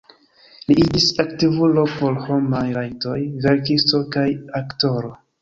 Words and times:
Li 0.69 0.77
iĝis 0.83 1.03
aktivulo 1.23 1.83
por 1.99 2.17
homaj 2.23 2.63
rajtoj, 2.79 3.15
verkisto 3.45 4.03
kaj 4.19 4.27
aktoro. 4.65 5.15